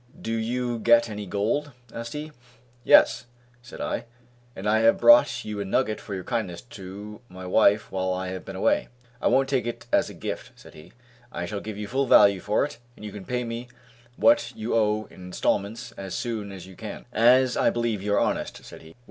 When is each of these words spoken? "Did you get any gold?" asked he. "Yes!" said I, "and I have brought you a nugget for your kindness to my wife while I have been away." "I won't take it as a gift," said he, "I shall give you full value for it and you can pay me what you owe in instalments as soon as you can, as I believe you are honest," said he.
"Did 0.19 0.41
you 0.43 0.79
get 0.79 1.11
any 1.11 1.27
gold?" 1.27 1.73
asked 1.93 2.13
he. 2.13 2.31
"Yes!" 2.83 3.27
said 3.61 3.79
I, 3.79 4.05
"and 4.55 4.67
I 4.67 4.79
have 4.79 4.97
brought 4.97 5.45
you 5.45 5.59
a 5.61 5.63
nugget 5.63 6.01
for 6.01 6.15
your 6.15 6.23
kindness 6.23 6.61
to 6.71 7.21
my 7.29 7.45
wife 7.45 7.91
while 7.91 8.11
I 8.11 8.29
have 8.29 8.43
been 8.43 8.55
away." 8.55 8.87
"I 9.21 9.27
won't 9.27 9.47
take 9.47 9.67
it 9.67 9.85
as 9.93 10.09
a 10.09 10.15
gift," 10.15 10.53
said 10.55 10.73
he, 10.73 10.93
"I 11.31 11.45
shall 11.45 11.59
give 11.61 11.77
you 11.77 11.87
full 11.87 12.07
value 12.07 12.39
for 12.39 12.65
it 12.65 12.79
and 12.95 13.05
you 13.05 13.11
can 13.11 13.25
pay 13.25 13.43
me 13.43 13.67
what 14.15 14.51
you 14.55 14.73
owe 14.73 15.05
in 15.11 15.25
instalments 15.27 15.91
as 15.91 16.15
soon 16.15 16.51
as 16.51 16.65
you 16.65 16.75
can, 16.75 17.05
as 17.13 17.55
I 17.55 17.69
believe 17.69 18.01
you 18.01 18.15
are 18.15 18.19
honest," 18.19 18.65
said 18.65 18.81
he. 18.81 18.95